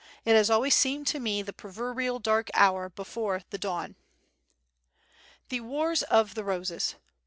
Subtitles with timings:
[0.25, 3.95] It has always seemed to me the proverbial dark hour before the dawn.
[5.49, 6.95] The Wars of the Roses.